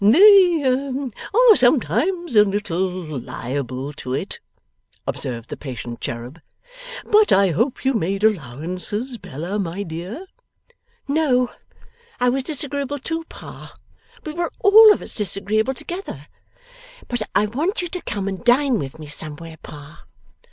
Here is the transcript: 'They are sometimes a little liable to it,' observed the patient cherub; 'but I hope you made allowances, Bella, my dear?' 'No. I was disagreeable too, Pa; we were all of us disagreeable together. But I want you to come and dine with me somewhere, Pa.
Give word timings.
'They 0.03 0.63
are 0.63 1.55
sometimes 1.55 2.35
a 2.35 2.43
little 2.43 2.89
liable 3.19 3.93
to 3.93 4.15
it,' 4.15 4.39
observed 5.05 5.47
the 5.51 5.55
patient 5.55 6.01
cherub; 6.01 6.41
'but 7.05 7.31
I 7.31 7.49
hope 7.51 7.85
you 7.85 7.93
made 7.93 8.23
allowances, 8.23 9.19
Bella, 9.19 9.59
my 9.59 9.83
dear?' 9.83 10.25
'No. 11.07 11.51
I 12.19 12.29
was 12.29 12.41
disagreeable 12.41 12.97
too, 12.97 13.25
Pa; 13.29 13.75
we 14.25 14.33
were 14.33 14.51
all 14.61 14.91
of 14.91 15.03
us 15.03 15.13
disagreeable 15.13 15.75
together. 15.75 16.25
But 17.07 17.21
I 17.35 17.45
want 17.45 17.83
you 17.83 17.87
to 17.89 18.01
come 18.01 18.27
and 18.27 18.43
dine 18.43 18.79
with 18.79 18.97
me 18.97 19.05
somewhere, 19.05 19.57
Pa. 19.61 20.05